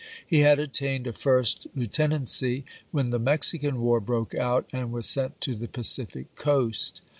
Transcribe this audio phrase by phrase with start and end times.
[0.25, 5.39] He had attained a first lieutenancy when the Mexican war broke out, and was sent
[5.41, 7.01] to the Pacific coast.